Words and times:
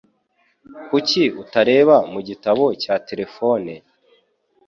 Kuki 0.87 1.23
utareba 1.41 1.95
mu 2.11 2.19
gitabo 2.27 2.65
cya 2.81 2.95
terefone? 3.07 3.73